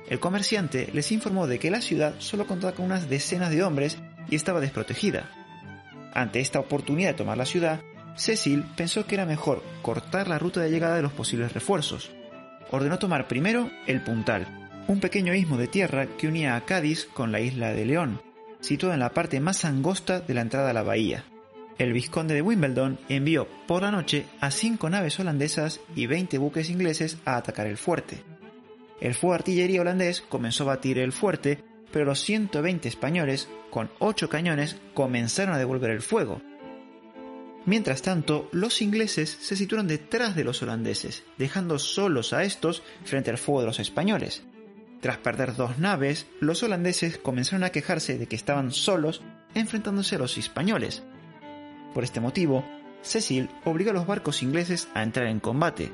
El 0.08 0.20
comerciante 0.20 0.88
les 0.92 1.10
informó 1.10 1.46
de 1.46 1.58
que 1.58 1.70
la 1.70 1.80
ciudad 1.80 2.14
solo 2.18 2.46
contaba 2.46 2.74
con 2.74 2.84
unas 2.84 3.08
decenas 3.08 3.50
de 3.50 3.62
hombres 3.62 3.98
y 4.28 4.36
estaba 4.36 4.60
desprotegida. 4.60 5.30
Ante 6.14 6.40
esta 6.40 6.60
oportunidad 6.60 7.10
de 7.10 7.14
tomar 7.14 7.36
la 7.36 7.46
ciudad, 7.46 7.80
Cecil 8.16 8.64
pensó 8.76 9.06
que 9.06 9.16
era 9.16 9.26
mejor 9.26 9.62
cortar 9.82 10.28
la 10.28 10.38
ruta 10.38 10.60
de 10.60 10.70
llegada 10.70 10.96
de 10.96 11.02
los 11.02 11.12
posibles 11.12 11.52
refuerzos. 11.52 12.10
Ordenó 12.70 12.98
tomar 12.98 13.28
primero 13.28 13.70
el 13.86 14.02
Puntal, 14.02 14.46
un 14.88 15.00
pequeño 15.00 15.34
istmo 15.34 15.56
de 15.56 15.66
tierra 15.66 16.06
que 16.06 16.28
unía 16.28 16.56
a 16.56 16.64
Cádiz 16.64 17.06
con 17.12 17.32
la 17.32 17.40
isla 17.40 17.72
de 17.72 17.84
León, 17.84 18.22
situado 18.60 18.94
en 18.94 19.00
la 19.00 19.10
parte 19.10 19.40
más 19.40 19.64
angosta 19.64 20.20
de 20.20 20.34
la 20.34 20.40
entrada 20.40 20.70
a 20.70 20.74
la 20.74 20.82
bahía. 20.82 21.24
El 21.78 21.92
vizconde 21.92 22.34
de 22.34 22.42
Wimbledon 22.42 22.98
envió 23.08 23.46
por 23.66 23.82
la 23.82 23.90
noche 23.90 24.24
a 24.40 24.50
cinco 24.50 24.88
naves 24.88 25.20
holandesas 25.20 25.80
y 25.94 26.06
20 26.06 26.38
buques 26.38 26.70
ingleses 26.70 27.18
a 27.26 27.36
atacar 27.36 27.66
el 27.66 27.76
fuerte. 27.76 28.22
El 29.00 29.14
fuego 29.14 29.34
de 29.34 29.38
artillería 29.38 29.80
holandés 29.80 30.22
comenzó 30.22 30.64
a 30.64 30.74
batir 30.74 30.98
el 30.98 31.12
fuerte, 31.12 31.62
pero 31.92 32.04
los 32.04 32.20
120 32.20 32.88
españoles, 32.88 33.48
con 33.70 33.90
8 33.98 34.28
cañones, 34.28 34.76
comenzaron 34.94 35.54
a 35.54 35.58
devolver 35.58 35.90
el 35.90 36.02
fuego, 36.02 36.40
Mientras 37.66 38.00
tanto, 38.00 38.48
los 38.52 38.80
ingleses 38.80 39.28
se 39.28 39.56
situaron 39.56 39.88
detrás 39.88 40.36
de 40.36 40.44
los 40.44 40.62
holandeses, 40.62 41.24
dejando 41.36 41.80
solos 41.80 42.32
a 42.32 42.44
estos 42.44 42.84
frente 43.04 43.30
al 43.30 43.38
fuego 43.38 43.62
de 43.62 43.66
los 43.66 43.80
españoles. 43.80 44.44
Tras 45.00 45.18
perder 45.18 45.56
dos 45.56 45.76
naves, 45.76 46.26
los 46.40 46.62
holandeses 46.62 47.18
comenzaron 47.18 47.64
a 47.64 47.70
quejarse 47.70 48.18
de 48.18 48.28
que 48.28 48.36
estaban 48.36 48.70
solos 48.70 49.20
enfrentándose 49.54 50.14
a 50.14 50.18
los 50.20 50.38
españoles. 50.38 51.02
Por 51.92 52.04
este 52.04 52.20
motivo, 52.20 52.64
Cecil 53.02 53.50
obligó 53.64 53.90
a 53.90 53.94
los 53.94 54.06
barcos 54.06 54.44
ingleses 54.44 54.88
a 54.94 55.02
entrar 55.02 55.26
en 55.26 55.40
combate. 55.40 55.90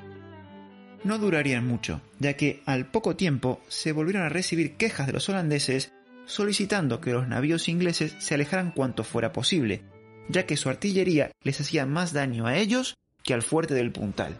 No 1.05 1.19
durarían 1.19 1.67
mucho, 1.67 2.01
ya 2.21 2.35
que 2.35 2.63
al 2.65 2.87
poco 2.87 3.17
tiempo 3.17 3.61
se 3.69 3.93
volvieron 3.93 4.23
a 4.23 4.29
recibir 4.29 4.77
quejas 4.77 5.07
de 5.07 5.13
los 5.13 5.29
holandeses 5.29 5.93
solicitando 6.27 7.01
que 7.01 7.13
los 7.13 7.27
navíos 7.27 7.69
ingleses 7.69 8.15
se 8.19 8.35
alejaran 8.35 8.71
cuanto 8.71 9.05
fuera 9.05 9.33
posible, 9.33 9.83
ya 10.29 10.47
que 10.47 10.57
su 10.57 10.69
artillería 10.69 11.33
les 11.43 11.61
hacía 11.61 11.87
más 11.87 12.13
daño 12.13 12.47
a 12.47 12.57
ellos 12.57 12.97
que 13.25 13.35
al 13.35 13.43
fuerte 13.43 13.75
del 13.75 13.93
Puntal. 13.93 14.39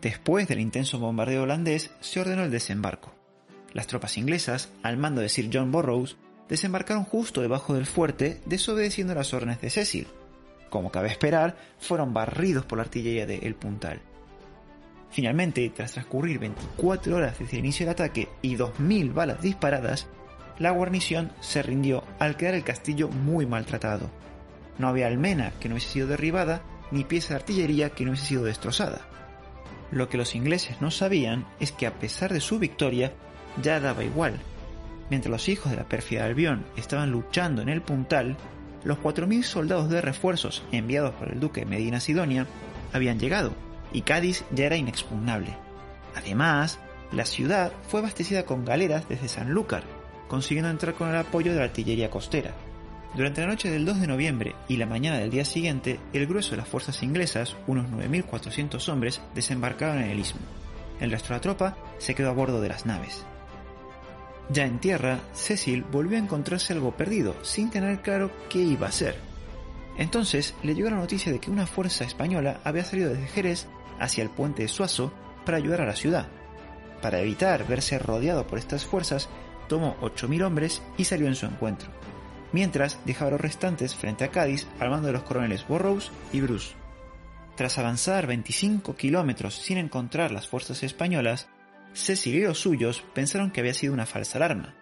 Después 0.00 0.46
del 0.46 0.60
intenso 0.60 0.98
bombardeo 1.00 1.42
holandés, 1.42 1.90
se 2.00 2.20
ordenó 2.20 2.44
el 2.44 2.52
desembarco. 2.52 3.14
Las 3.72 3.88
tropas 3.88 4.16
inglesas, 4.16 4.70
al 4.82 4.96
mando 4.96 5.20
de 5.20 5.28
Sir 5.28 5.50
John 5.52 5.72
Burroughs, 5.72 6.16
desembarcaron 6.48 7.04
justo 7.04 7.42
debajo 7.42 7.74
del 7.74 7.86
fuerte, 7.86 8.40
desobedeciendo 8.46 9.14
las 9.14 9.34
órdenes 9.34 9.60
de 9.60 9.70
Cecil. 9.70 10.06
Como 10.70 10.90
cabe 10.90 11.08
esperar, 11.08 11.56
fueron 11.78 12.14
barridos 12.14 12.64
por 12.64 12.78
la 12.78 12.84
artillería 12.84 13.26
de 13.26 13.38
El 13.38 13.54
Puntal. 13.54 14.00
Finalmente, 15.10 15.70
tras 15.74 15.92
transcurrir 15.92 16.38
24 16.38 17.16
horas 17.16 17.38
desde 17.38 17.58
el 17.58 17.64
inicio 17.64 17.86
del 17.86 17.92
ataque 17.92 18.28
y 18.42 18.56
2.000 18.56 19.14
balas 19.14 19.40
disparadas, 19.40 20.06
la 20.58 20.70
guarnición 20.70 21.32
se 21.40 21.62
rindió 21.62 22.04
al 22.18 22.36
quedar 22.36 22.54
el 22.54 22.64
castillo 22.64 23.08
muy 23.08 23.46
maltratado. 23.46 24.10
No 24.78 24.88
había 24.88 25.06
almena 25.06 25.52
que 25.60 25.68
no 25.68 25.74
hubiese 25.74 25.88
sido 25.88 26.08
derribada, 26.08 26.62
ni 26.90 27.04
pieza 27.04 27.30
de 27.30 27.40
artillería 27.40 27.90
que 27.90 28.04
no 28.04 28.10
hubiese 28.10 28.26
sido 28.26 28.44
destrozada. 28.44 29.06
Lo 29.90 30.08
que 30.08 30.18
los 30.18 30.34
ingleses 30.34 30.80
no 30.80 30.90
sabían 30.90 31.46
es 31.60 31.72
que 31.72 31.86
a 31.86 31.94
pesar 31.94 32.32
de 32.32 32.40
su 32.40 32.58
victoria, 32.58 33.12
ya 33.62 33.80
daba 33.80 34.04
igual. 34.04 34.38
Mientras 35.10 35.30
los 35.30 35.48
hijos 35.48 35.70
de 35.70 35.78
la 35.78 35.88
pérfida 35.88 36.24
Albión 36.24 36.66
estaban 36.76 37.10
luchando 37.10 37.62
en 37.62 37.70
el 37.70 37.80
Puntal, 37.80 38.36
los 38.84 38.98
4.000 38.98 39.42
soldados 39.42 39.88
de 39.88 40.00
refuerzos 40.00 40.62
enviados 40.70 41.14
por 41.14 41.32
el 41.32 41.40
duque 41.40 41.64
Medina 41.64 41.98
Sidonia 41.98 42.46
habían 42.92 43.18
llegado, 43.18 43.52
y 43.92 44.02
Cádiz 44.02 44.44
ya 44.52 44.66
era 44.66 44.76
inexpugnable. 44.76 45.56
Además, 46.14 46.78
la 47.12 47.24
ciudad 47.24 47.72
fue 47.88 48.00
abastecida 48.00 48.44
con 48.44 48.64
galeras 48.64 49.08
desde 49.08 49.28
Sanlúcar, 49.28 49.84
consiguiendo 50.28 50.70
entrar 50.70 50.94
con 50.94 51.08
el 51.08 51.16
apoyo 51.16 51.52
de 51.52 51.58
la 51.58 51.64
artillería 51.64 52.10
costera. 52.10 52.54
Durante 53.14 53.40
la 53.40 53.46
noche 53.46 53.70
del 53.70 53.86
2 53.86 54.00
de 54.00 54.06
noviembre 54.06 54.54
y 54.68 54.76
la 54.76 54.86
mañana 54.86 55.18
del 55.18 55.30
día 55.30 55.44
siguiente, 55.44 55.98
el 56.12 56.26
grueso 56.26 56.50
de 56.50 56.58
las 56.58 56.68
fuerzas 56.68 57.02
inglesas, 57.02 57.56
unos 57.66 57.86
9.400 57.90 58.86
hombres, 58.90 59.22
desembarcaron 59.34 60.02
en 60.02 60.10
el 60.10 60.20
istmo. 60.20 60.40
El 61.00 61.10
resto 61.10 61.28
de 61.28 61.34
la 61.34 61.40
tropa 61.40 61.76
se 61.98 62.14
quedó 62.14 62.28
a 62.28 62.34
bordo 62.34 62.60
de 62.60 62.68
las 62.68 62.84
naves. 62.84 63.24
Ya 64.50 64.64
en 64.64 64.78
tierra, 64.78 65.20
Cecil 65.32 65.84
volvió 65.84 66.16
a 66.16 66.20
encontrarse 66.20 66.72
algo 66.72 66.96
perdido, 66.96 67.34
sin 67.42 67.70
tener 67.70 68.00
claro 68.00 68.30
qué 68.48 68.58
iba 68.58 68.86
a 68.86 68.90
hacer. 68.90 69.16
Entonces 69.96 70.54
le 70.62 70.74
llegó 70.74 70.90
la 70.90 70.96
noticia 70.96 71.32
de 71.32 71.40
que 71.40 71.50
una 71.50 71.66
fuerza 71.66 72.04
española 72.04 72.60
había 72.64 72.84
salido 72.84 73.10
desde 73.10 73.26
Jerez 73.26 73.66
hacia 74.00 74.22
el 74.22 74.30
puente 74.30 74.62
de 74.62 74.68
Suazo 74.68 75.12
para 75.44 75.58
ayudar 75.58 75.80
a 75.80 75.86
la 75.86 75.96
ciudad. 75.96 76.28
Para 77.02 77.20
evitar 77.20 77.66
verse 77.66 77.98
rodeado 77.98 78.46
por 78.46 78.58
estas 78.58 78.84
fuerzas, 78.84 79.28
tomó 79.68 79.96
8.000 80.00 80.44
hombres 80.44 80.82
y 80.96 81.04
salió 81.04 81.26
en 81.26 81.34
su 81.34 81.46
encuentro 81.46 81.90
mientras 82.52 82.98
dejaba 83.04 83.28
a 83.28 83.32
los 83.32 83.40
restantes 83.40 83.94
frente 83.94 84.24
a 84.24 84.30
Cádiz 84.30 84.66
al 84.80 84.90
mando 84.90 85.08
de 85.08 85.12
los 85.12 85.22
coroneles 85.22 85.66
Burroughs 85.66 86.10
y 86.32 86.40
Bruce. 86.40 86.74
Tras 87.56 87.78
avanzar 87.78 88.26
25 88.26 88.96
kilómetros 88.96 89.54
sin 89.54 89.78
encontrar 89.78 90.30
las 90.30 90.48
fuerzas 90.48 90.82
españolas, 90.82 91.48
Cecil 91.92 92.36
y 92.36 92.42
los 92.42 92.60
suyos 92.60 93.02
pensaron 93.14 93.50
que 93.50 93.60
había 93.60 93.74
sido 93.74 93.94
una 93.94 94.06
falsa 94.06 94.38
alarma. 94.38 94.74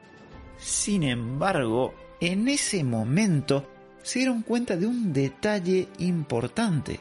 Sin 0.59 1.03
embargo, 1.03 1.95
en 2.21 2.49
ese 2.49 2.85
momento 2.85 3.71
se 4.03 4.21
dieron 4.21 4.43
cuenta 4.43 4.77
de 4.77 4.87
un 4.87 5.13
detalle 5.13 5.89
importante. 5.99 7.01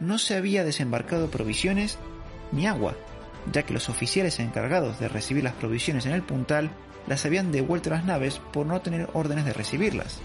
No 0.00 0.18
se 0.18 0.34
había 0.34 0.64
desembarcado 0.64 1.30
provisiones 1.30 1.98
ni 2.52 2.66
agua, 2.66 2.96
ya 3.52 3.62
que 3.62 3.74
los 3.74 3.88
oficiales 3.88 4.40
encargados 4.40 4.98
de 4.98 5.08
recibir 5.08 5.44
las 5.44 5.54
provisiones 5.54 6.06
en 6.06 6.12
el 6.12 6.22
puntal 6.22 6.70
las 7.06 7.24
habían 7.26 7.52
devuelto 7.52 7.90
a 7.90 7.96
las 7.96 8.04
naves 8.04 8.40
por 8.52 8.66
no 8.66 8.80
tener 8.80 9.08
órdenes 9.12 9.44
de 9.44 9.52
recibirlas. 9.52 10.18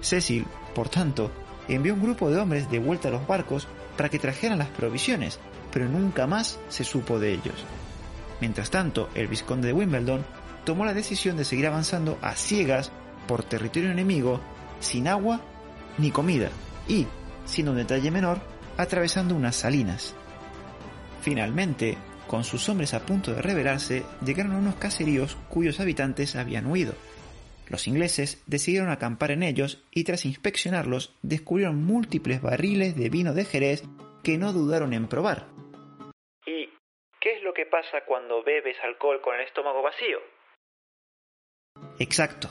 Cecil, 0.00 0.46
por 0.74 0.88
tanto, 0.88 1.30
envió 1.68 1.94
un 1.94 2.02
grupo 2.02 2.30
de 2.30 2.38
hombres 2.38 2.70
de 2.70 2.78
vuelta 2.78 3.08
a 3.08 3.12
los 3.12 3.26
barcos 3.26 3.68
para 3.96 4.08
que 4.08 4.18
trajeran 4.18 4.58
las 4.58 4.68
provisiones, 4.68 5.38
pero 5.72 5.88
nunca 5.88 6.26
más 6.26 6.58
se 6.68 6.84
supo 6.84 7.18
de 7.18 7.32
ellos. 7.32 7.64
Mientras 8.40 8.70
tanto, 8.70 9.10
el 9.14 9.28
vizconde 9.28 9.68
de 9.68 9.74
Wimbledon 9.74 10.24
tomó 10.64 10.84
la 10.84 10.94
decisión 10.94 11.36
de 11.36 11.44
seguir 11.44 11.66
avanzando 11.66 12.18
a 12.22 12.34
ciegas 12.34 12.90
por 13.26 13.42
territorio 13.42 13.90
enemigo, 13.90 14.40
sin 14.80 15.08
agua 15.08 15.40
ni 15.98 16.10
comida, 16.10 16.50
y, 16.88 17.06
siendo 17.44 17.72
un 17.72 17.78
detalle 17.78 18.10
menor, 18.10 18.40
atravesando 18.82 19.34
unas 19.34 19.56
salinas. 19.56 20.16
Finalmente, 21.22 21.98
con 22.26 22.44
sus 22.44 22.68
hombres 22.68 22.94
a 22.94 23.04
punto 23.04 23.32
de 23.32 23.42
rebelarse, 23.42 24.04
llegaron 24.24 24.52
a 24.52 24.58
unos 24.58 24.76
caseríos 24.76 25.36
cuyos 25.48 25.80
habitantes 25.80 26.36
habían 26.36 26.66
huido. 26.66 26.94
Los 27.68 27.86
ingleses 27.86 28.42
decidieron 28.46 28.90
acampar 28.90 29.30
en 29.30 29.42
ellos 29.42 29.84
y 29.90 30.04
tras 30.04 30.24
inspeccionarlos 30.24 31.14
descubrieron 31.22 31.84
múltiples 31.84 32.42
barriles 32.42 32.96
de 32.96 33.10
vino 33.10 33.34
de 33.34 33.44
Jerez 33.44 33.84
que 34.24 34.38
no 34.38 34.52
dudaron 34.52 34.92
en 34.92 35.08
probar. 35.08 35.46
¿Y 36.46 36.68
qué 37.20 37.36
es 37.36 37.42
lo 37.42 37.52
que 37.52 37.66
pasa 37.66 38.04
cuando 38.06 38.42
bebes 38.42 38.76
alcohol 38.82 39.20
con 39.22 39.36
el 39.36 39.42
estómago 39.42 39.82
vacío? 39.82 40.18
Exacto. 41.98 42.48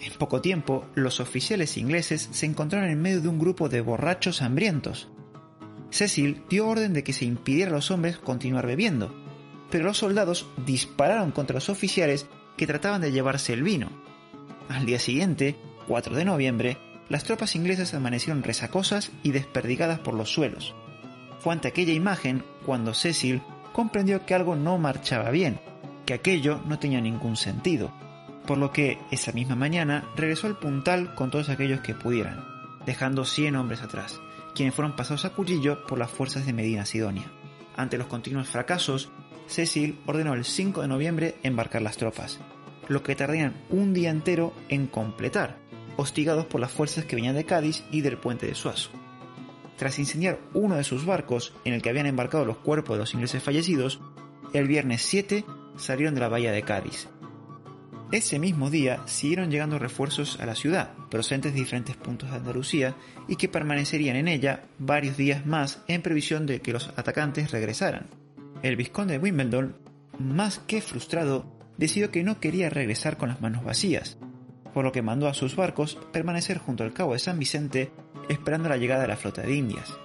En 0.00 0.12
poco 0.14 0.40
tiempo, 0.40 0.86
los 0.94 1.20
oficiales 1.20 1.76
ingleses 1.76 2.28
se 2.32 2.46
encontraron 2.46 2.90
en 2.90 3.00
medio 3.00 3.20
de 3.20 3.28
un 3.28 3.38
grupo 3.38 3.68
de 3.68 3.80
borrachos 3.80 4.42
hambrientos. 4.42 5.10
Cecil 5.90 6.42
dio 6.48 6.68
orden 6.68 6.92
de 6.92 7.02
que 7.02 7.12
se 7.12 7.24
impidiera 7.24 7.70
a 7.70 7.74
los 7.74 7.90
hombres 7.90 8.18
continuar 8.18 8.66
bebiendo, 8.66 9.14
pero 9.70 9.84
los 9.84 9.98
soldados 9.98 10.46
dispararon 10.66 11.30
contra 11.30 11.54
los 11.54 11.68
oficiales 11.68 12.26
que 12.56 12.66
trataban 12.66 13.00
de 13.00 13.12
llevarse 13.12 13.52
el 13.52 13.62
vino. 13.62 13.88
Al 14.68 14.84
día 14.86 14.98
siguiente, 14.98 15.56
4 15.86 16.14
de 16.14 16.24
noviembre, 16.24 16.78
las 17.08 17.24
tropas 17.24 17.56
inglesas 17.56 17.94
amanecieron 17.94 18.42
resacosas 18.42 19.10
y 19.22 19.30
desperdigadas 19.30 19.98
por 20.00 20.14
los 20.14 20.30
suelos. 20.30 20.74
Fue 21.40 21.52
ante 21.52 21.68
aquella 21.68 21.92
imagen 21.92 22.44
cuando 22.66 22.92
Cecil 22.94 23.40
comprendió 23.72 24.26
que 24.26 24.34
algo 24.34 24.56
no 24.56 24.76
marchaba 24.76 25.30
bien, 25.30 25.60
que 26.04 26.14
aquello 26.14 26.60
no 26.66 26.78
tenía 26.78 27.00
ningún 27.00 27.36
sentido. 27.36 27.92
por 28.48 28.56
lo 28.56 28.72
que 28.72 28.98
esa 29.10 29.30
misma 29.32 29.56
mañana 29.56 30.08
regresó 30.16 30.46
al 30.46 30.58
puntal 30.58 31.14
con 31.14 31.30
todos 31.30 31.50
aquellos 31.50 31.82
que 31.82 31.94
pudieran, 31.94 32.42
dejando 32.86 33.26
100 33.26 33.56
hombres 33.56 33.82
atrás, 33.82 34.18
quienes 34.54 34.74
fueron 34.74 34.96
pasados 34.96 35.24
a 35.24 35.30
cuchillo 35.30 35.86
por 35.86 35.98
las 35.98 36.10
fuerzas 36.10 36.46
de 36.46 36.52
Medina 36.52 36.86
Sidonia. 36.86 37.30
Ante 37.76 37.98
los 37.98 38.06
continuos 38.06 38.48
fracasos, 38.48 39.10
Cecil 39.46 40.00
ordenó 40.06 40.34
el 40.34 40.44
5 40.44 40.82
de 40.82 40.88
noviembre 40.88 41.36
embarcar 41.42 41.82
las 41.82 41.96
tropas, 41.96 42.40
lo 42.88 43.02
que 43.02 43.14
tardarían 43.14 43.54
un 43.70 43.94
día 43.94 44.10
entero 44.10 44.52
en 44.68 44.86
completar, 44.86 45.58
hostigados 45.96 46.46
por 46.46 46.60
las 46.60 46.72
fuerzas 46.72 47.04
que 47.04 47.16
venían 47.16 47.36
de 47.36 47.44
Cádiz 47.44 47.84
y 47.90 48.00
del 48.00 48.18
puente 48.18 48.46
de 48.46 48.54
Suazo. 48.54 48.90
Tras 49.76 49.98
incendiar 49.98 50.40
uno 50.54 50.74
de 50.74 50.84
sus 50.84 51.06
barcos 51.06 51.54
en 51.64 51.72
el 51.72 51.82
que 51.82 51.90
habían 51.90 52.06
embarcado 52.06 52.44
los 52.44 52.58
cuerpos 52.58 52.96
de 52.96 53.00
los 53.00 53.14
ingleses 53.14 53.42
fallecidos, 53.42 54.00
el 54.52 54.66
viernes 54.66 55.02
7 55.02 55.44
salieron 55.76 56.14
de 56.14 56.20
la 56.20 56.28
bahía 56.28 56.52
de 56.52 56.62
Cádiz. 56.62 57.08
Ese 58.10 58.38
mismo 58.38 58.70
día 58.70 59.02
siguieron 59.04 59.50
llegando 59.50 59.78
refuerzos 59.78 60.40
a 60.40 60.46
la 60.46 60.54
ciudad, 60.54 60.94
procedentes 61.10 61.52
de 61.52 61.60
diferentes 61.60 61.94
puntos 61.94 62.30
de 62.30 62.36
Andalucía, 62.36 62.94
y 63.28 63.36
que 63.36 63.48
permanecerían 63.48 64.16
en 64.16 64.28
ella 64.28 64.64
varios 64.78 65.18
días 65.18 65.44
más 65.44 65.82
en 65.88 66.00
previsión 66.00 66.46
de 66.46 66.62
que 66.62 66.72
los 66.72 66.88
atacantes 66.96 67.50
regresaran. 67.50 68.06
El 68.62 68.76
vizconde 68.76 69.14
de 69.14 69.18
Wimbledon, 69.18 69.76
más 70.18 70.58
que 70.58 70.80
frustrado, 70.80 71.54
decidió 71.76 72.10
que 72.10 72.24
no 72.24 72.40
quería 72.40 72.70
regresar 72.70 73.18
con 73.18 73.28
las 73.28 73.42
manos 73.42 73.62
vacías, 73.62 74.16
por 74.72 74.84
lo 74.84 74.92
que 74.92 75.02
mandó 75.02 75.28
a 75.28 75.34
sus 75.34 75.54
barcos 75.54 75.98
permanecer 76.10 76.56
junto 76.56 76.84
al 76.84 76.94
cabo 76.94 77.12
de 77.12 77.18
San 77.18 77.38
Vicente 77.38 77.92
esperando 78.30 78.70
la 78.70 78.78
llegada 78.78 79.02
de 79.02 79.08
la 79.08 79.16
flota 79.16 79.42
de 79.42 79.54
Indias. 79.54 79.98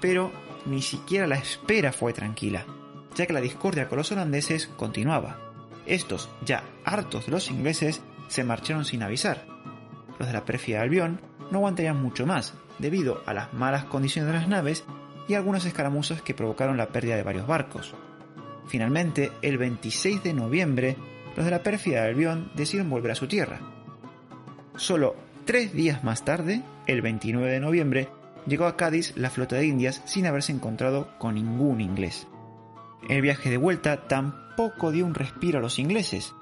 Pero 0.00 0.32
ni 0.66 0.82
siquiera 0.82 1.28
la 1.28 1.36
espera 1.36 1.92
fue 1.92 2.12
tranquila, 2.12 2.66
ya 3.14 3.26
que 3.26 3.32
la 3.32 3.40
discordia 3.40 3.88
con 3.88 3.98
los 3.98 4.10
holandeses 4.10 4.66
continuaba. 4.66 5.47
Estos, 5.88 6.28
ya 6.44 6.64
hartos 6.84 7.26
de 7.26 7.32
los 7.32 7.50
ingleses, 7.50 8.02
se 8.28 8.44
marcharon 8.44 8.84
sin 8.84 9.02
avisar. 9.02 9.46
Los 10.18 10.28
de 10.28 10.34
la 10.34 10.44
pérfida 10.44 10.82
Albión 10.82 11.20
no 11.50 11.58
aguantarían 11.58 12.00
mucho 12.00 12.26
más, 12.26 12.52
debido 12.78 13.22
a 13.24 13.32
las 13.32 13.54
malas 13.54 13.84
condiciones 13.84 14.30
de 14.30 14.38
las 14.38 14.48
naves 14.48 14.84
y 15.28 15.34
algunas 15.34 15.64
escaramuzas 15.64 16.20
que 16.20 16.34
provocaron 16.34 16.76
la 16.76 16.88
pérdida 16.88 17.16
de 17.16 17.22
varios 17.22 17.46
barcos. 17.46 17.94
Finalmente, 18.66 19.32
el 19.40 19.56
26 19.56 20.22
de 20.22 20.34
noviembre, 20.34 20.96
los 21.34 21.46
de 21.46 21.50
la 21.50 21.62
pérfida 21.62 22.04
Albión 22.04 22.52
decidieron 22.54 22.90
volver 22.90 23.12
a 23.12 23.16
su 23.16 23.26
tierra. 23.26 23.58
Solo 24.76 25.16
tres 25.46 25.72
días 25.72 26.04
más 26.04 26.22
tarde, 26.22 26.62
el 26.86 27.00
29 27.00 27.50
de 27.50 27.60
noviembre, 27.60 28.08
llegó 28.46 28.66
a 28.66 28.76
Cádiz 28.76 29.16
la 29.16 29.30
flota 29.30 29.56
de 29.56 29.66
Indias 29.66 30.02
sin 30.04 30.26
haberse 30.26 30.52
encontrado 30.52 31.16
con 31.18 31.36
ningún 31.36 31.80
inglés. 31.80 32.26
El 33.08 33.22
viaje 33.22 33.48
de 33.48 33.56
vuelta 33.56 34.06
tampoco 34.06 34.47
dio 34.92 35.06
un 35.06 35.14
respiro 35.14 35.58
a 35.58 35.62
los 35.62 35.78
ingleses. 35.78 36.34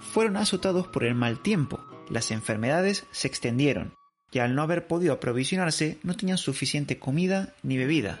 Fueron 0.00 0.36
azotados 0.36 0.88
por 0.88 1.04
el 1.04 1.14
mal 1.14 1.40
tiempo, 1.42 1.80
las 2.10 2.32
enfermedades 2.32 3.06
se 3.12 3.28
extendieron, 3.28 3.94
y 4.32 4.40
al 4.40 4.56
no 4.56 4.62
haber 4.62 4.88
podido 4.88 5.14
aprovisionarse 5.14 5.98
no 6.02 6.16
tenían 6.16 6.38
suficiente 6.38 6.98
comida 6.98 7.54
ni 7.62 7.76
bebida. 7.76 8.20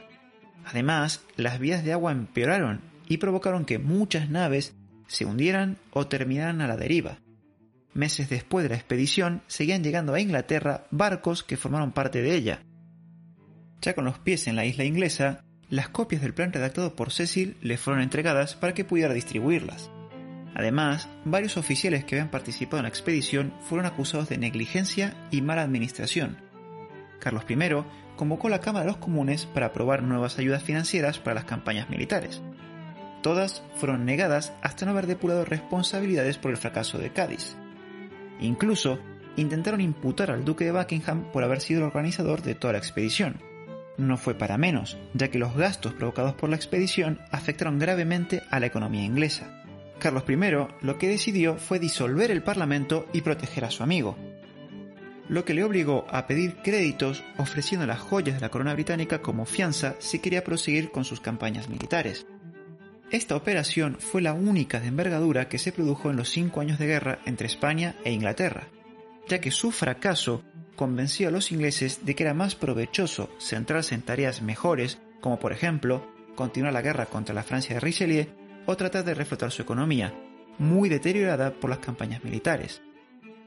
Además, 0.64 1.24
las 1.36 1.58
vías 1.58 1.82
de 1.82 1.92
agua 1.92 2.12
empeoraron 2.12 2.82
y 3.08 3.16
provocaron 3.16 3.64
que 3.64 3.80
muchas 3.80 4.30
naves 4.30 4.74
se 5.08 5.24
hundieran 5.24 5.76
o 5.90 6.06
terminaran 6.06 6.60
a 6.60 6.68
la 6.68 6.76
deriva. 6.76 7.18
Meses 7.94 8.30
después 8.30 8.62
de 8.62 8.70
la 8.70 8.76
expedición 8.76 9.42
seguían 9.48 9.82
llegando 9.82 10.14
a 10.14 10.20
Inglaterra 10.20 10.86
barcos 10.92 11.42
que 11.42 11.56
formaron 11.56 11.90
parte 11.90 12.22
de 12.22 12.36
ella. 12.36 12.62
Ya 13.80 13.94
con 13.94 14.04
los 14.04 14.20
pies 14.20 14.46
en 14.46 14.54
la 14.54 14.64
isla 14.64 14.84
inglesa, 14.84 15.44
las 15.72 15.88
copias 15.88 16.20
del 16.20 16.34
plan 16.34 16.52
redactado 16.52 16.94
por 16.94 17.12
Cecil 17.12 17.56
le 17.62 17.78
fueron 17.78 18.02
entregadas 18.02 18.56
para 18.56 18.74
que 18.74 18.84
pudiera 18.84 19.14
distribuirlas. 19.14 19.90
Además, 20.54 21.08
varios 21.24 21.56
oficiales 21.56 22.04
que 22.04 22.14
habían 22.14 22.30
participado 22.30 22.76
en 22.76 22.82
la 22.82 22.90
expedición 22.90 23.54
fueron 23.62 23.86
acusados 23.86 24.28
de 24.28 24.36
negligencia 24.36 25.16
y 25.30 25.40
mala 25.40 25.62
administración. 25.62 26.36
Carlos 27.20 27.44
I 27.48 27.56
convocó 28.16 28.50
la 28.50 28.60
Cámara 28.60 28.84
de 28.84 28.90
los 28.90 28.98
Comunes 28.98 29.46
para 29.46 29.66
aprobar 29.68 30.02
nuevas 30.02 30.38
ayudas 30.38 30.62
financieras 30.62 31.18
para 31.18 31.36
las 31.36 31.46
campañas 31.46 31.88
militares. 31.88 32.42
Todas 33.22 33.62
fueron 33.76 34.04
negadas 34.04 34.52
hasta 34.60 34.84
no 34.84 34.90
haber 34.90 35.06
depurado 35.06 35.46
responsabilidades 35.46 36.36
por 36.36 36.50
el 36.50 36.58
fracaso 36.58 36.98
de 36.98 37.14
Cádiz. 37.14 37.56
Incluso 38.40 38.98
intentaron 39.36 39.80
imputar 39.80 40.32
al 40.32 40.44
duque 40.44 40.66
de 40.66 40.72
Buckingham 40.72 41.32
por 41.32 41.44
haber 41.44 41.62
sido 41.62 41.80
el 41.80 41.86
organizador 41.86 42.42
de 42.42 42.54
toda 42.54 42.74
la 42.74 42.78
expedición. 42.78 43.51
No 43.96 44.16
fue 44.16 44.34
para 44.34 44.58
menos, 44.58 44.98
ya 45.14 45.28
que 45.28 45.38
los 45.38 45.54
gastos 45.54 45.94
provocados 45.94 46.34
por 46.34 46.50
la 46.50 46.56
expedición 46.56 47.20
afectaron 47.30 47.78
gravemente 47.78 48.42
a 48.50 48.58
la 48.58 48.66
economía 48.66 49.04
inglesa. 49.04 49.62
Carlos 49.98 50.24
I 50.28 50.36
lo 50.80 50.98
que 50.98 51.08
decidió 51.08 51.56
fue 51.56 51.78
disolver 51.78 52.30
el 52.30 52.42
Parlamento 52.42 53.06
y 53.12 53.20
proteger 53.20 53.64
a 53.64 53.70
su 53.70 53.82
amigo, 53.82 54.16
lo 55.28 55.44
que 55.44 55.54
le 55.54 55.64
obligó 55.64 56.06
a 56.10 56.26
pedir 56.26 56.56
créditos 56.56 57.24
ofreciendo 57.38 57.86
las 57.86 58.00
joyas 58.00 58.34
de 58.34 58.40
la 58.40 58.50
corona 58.50 58.74
británica 58.74 59.22
como 59.22 59.46
fianza 59.46 59.94
si 59.98 60.18
quería 60.18 60.44
proseguir 60.44 60.90
con 60.90 61.04
sus 61.04 61.20
campañas 61.20 61.68
militares. 61.68 62.26
Esta 63.10 63.36
operación 63.36 63.96
fue 63.98 64.22
la 64.22 64.32
única 64.32 64.80
de 64.80 64.88
envergadura 64.88 65.48
que 65.48 65.58
se 65.58 65.72
produjo 65.72 66.10
en 66.10 66.16
los 66.16 66.30
cinco 66.30 66.60
años 66.60 66.78
de 66.78 66.86
guerra 66.86 67.18
entre 67.24 67.46
España 67.46 67.94
e 68.04 68.12
Inglaterra, 68.12 68.68
ya 69.28 69.40
que 69.40 69.50
su 69.50 69.70
fracaso 69.70 70.42
convenció 70.76 71.28
a 71.28 71.30
los 71.30 71.52
ingleses 71.52 72.04
de 72.04 72.14
que 72.14 72.24
era 72.24 72.34
más 72.34 72.54
provechoso 72.54 73.30
centrarse 73.38 73.94
en 73.94 74.02
tareas 74.02 74.42
mejores, 74.42 74.98
como 75.20 75.38
por 75.38 75.52
ejemplo 75.52 76.06
continuar 76.34 76.72
la 76.72 76.82
guerra 76.82 77.06
contra 77.06 77.34
la 77.34 77.42
Francia 77.42 77.74
de 77.74 77.80
Richelieu 77.80 78.26
o 78.66 78.76
tratar 78.76 79.04
de 79.04 79.14
reflotar 79.14 79.50
su 79.50 79.62
economía, 79.62 80.14
muy 80.58 80.88
deteriorada 80.88 81.52
por 81.52 81.70
las 81.70 81.80
campañas 81.80 82.24
militares. 82.24 82.82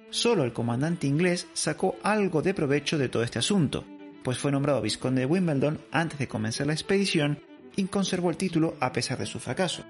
Solo 0.10 0.44
el 0.44 0.54
comandante 0.54 1.08
inglés 1.08 1.48
sacó 1.54 1.96
algo 2.04 2.42
de 2.42 2.54
provecho 2.54 2.98
de 2.98 3.10
todo 3.10 3.24
este 3.24 3.40
asunto, 3.40 3.84
pues 4.24 4.38
fue 4.38 4.52
nombrado 4.52 4.82
vizconde 4.82 5.22
de 5.22 5.26
Wimbledon 5.26 5.80
antes 5.92 6.20
de 6.20 6.28
comenzar 6.28 6.68
la 6.68 6.74
expedición 6.74 7.40
y 7.76 7.84
conservó 7.86 8.30
el 8.30 8.38
título 8.38 8.76
a 8.80 8.92
pesar 8.92 9.18
de 9.18 9.26
su 9.26 9.40
fracaso. 9.40 9.84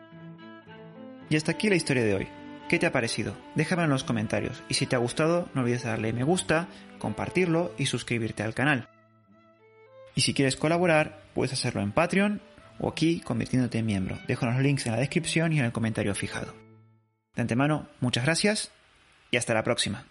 Y 1.30 1.36
hasta 1.36 1.52
aquí 1.52 1.70
la 1.70 1.76
historia 1.76 2.04
de 2.04 2.16
hoy. 2.16 2.45
¿Qué 2.70 2.80
te 2.80 2.88
ha 2.88 2.92
parecido? 2.92 3.38
Déjame 3.54 3.84
en 3.84 3.92
los 3.92 4.04
comentarios 4.04 4.64
y 4.70 4.74
si 4.74 4.88
te 4.88 4.96
ha 4.96 5.00
gustado 5.00 5.50
no 5.54 5.62
olvides 5.62 5.84
darle 5.84 6.14
me 6.14 6.24
gusta, 6.24 6.68
compartirlo 6.98 7.74
y 7.78 7.86
suscribirte 7.86 8.42
al 8.42 8.56
canal. 8.56 8.90
Y 10.16 10.22
si 10.22 10.34
quieres 10.34 10.56
colaborar, 10.56 11.22
puedes 11.36 11.54
hacerlo 11.54 11.82
en 11.82 11.92
Patreon 11.92 12.42
o 12.80 12.90
aquí 12.90 13.20
convirtiéndote 13.20 13.78
en 13.78 13.86
miembro. 13.86 14.18
Dejo 14.28 14.48
los 14.48 14.60
links 14.60 14.88
en 14.88 14.94
la 14.94 15.00
descripción 15.00 15.54
y 15.54 15.60
en 15.60 15.66
el 15.66 15.72
comentario 15.72 16.16
fijado. 16.16 16.56
De 17.36 17.42
antemano, 17.42 17.88
muchas 18.00 18.26
gracias 18.26 18.72
y 19.30 19.38
hasta 19.38 19.54
la 19.54 19.64
próxima. 19.64 20.08